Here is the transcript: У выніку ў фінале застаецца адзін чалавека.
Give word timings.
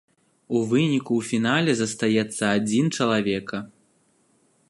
У 0.59 0.61
выніку 0.69 1.11
ў 1.19 1.27
фінале 1.31 1.73
застаецца 1.81 2.43
адзін 2.57 2.85
чалавека. 2.97 3.57